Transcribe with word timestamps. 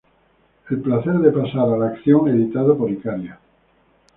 El 0.71 0.79
placer 0.87 1.13
de 1.25 1.29
pasar 1.31 1.67
a 1.75 1.77
la 1.77 1.89
acción" 1.89 2.27
editado 2.27 2.75
por 2.75 2.89
Icaria. 2.89 3.37